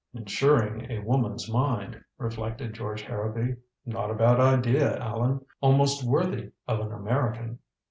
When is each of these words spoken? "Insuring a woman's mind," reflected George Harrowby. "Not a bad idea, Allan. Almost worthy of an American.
"Insuring 0.15 0.89
a 0.89 0.97
woman's 0.97 1.47
mind," 1.47 2.03
reflected 2.17 2.73
George 2.73 3.03
Harrowby. 3.03 3.55
"Not 3.85 4.09
a 4.09 4.15
bad 4.15 4.39
idea, 4.39 4.97
Allan. 4.97 5.45
Almost 5.61 6.03
worthy 6.03 6.53
of 6.67 6.79
an 6.79 6.91
American. 6.91 7.59